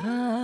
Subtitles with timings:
[0.00, 0.38] Ah.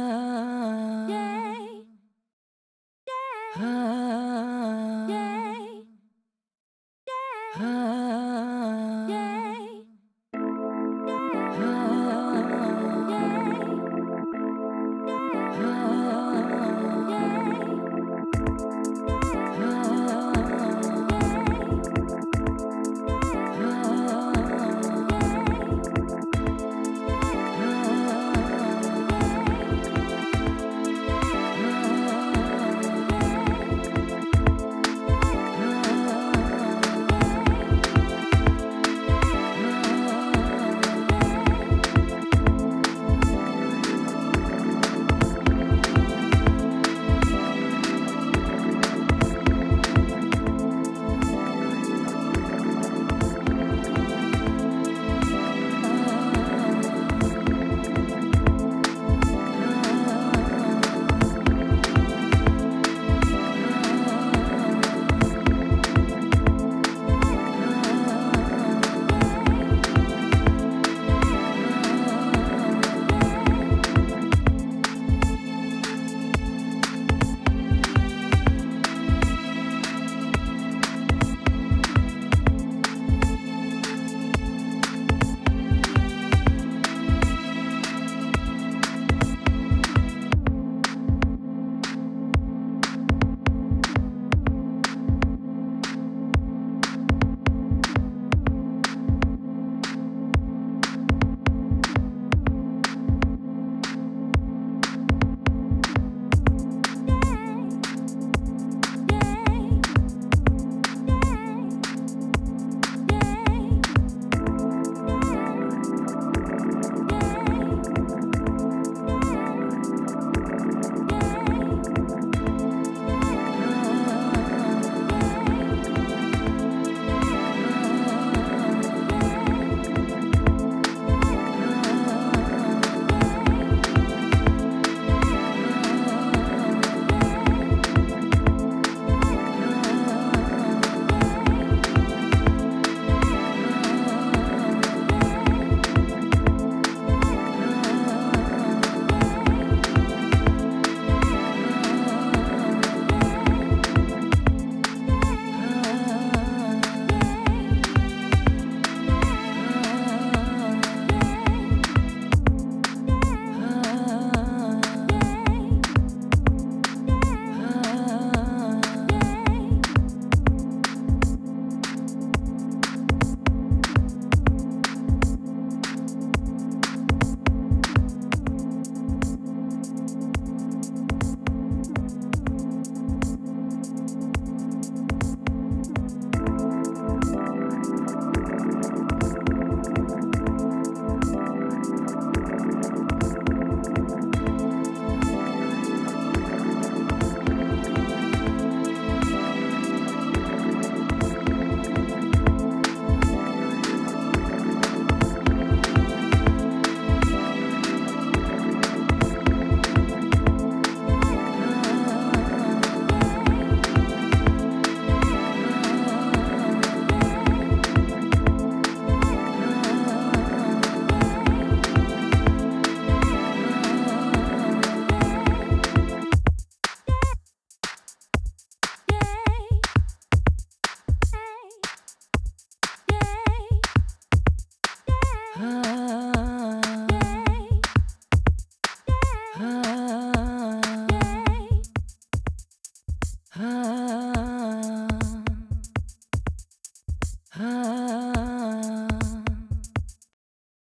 [243.57, 244.94] Ah.